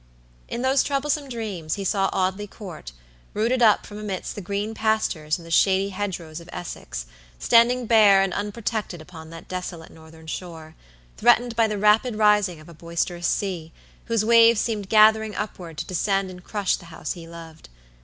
[0.47, 2.91] In those troublesome dreams he saw Audley Court,
[3.35, 7.05] rooted up from amidst the green pastures and the shady hedgerows of Essex,
[7.37, 10.73] standing bare and unprotected upon that desolate northern shore,
[11.17, 13.71] threatened by the rapid rising of a boisterous sea,
[14.05, 17.69] whose waves seemed gathering upward to descend and crush the house he loved.